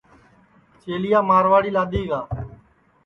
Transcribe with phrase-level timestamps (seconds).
[0.81, 2.21] چیلِیا مارواڑی لادؔی گا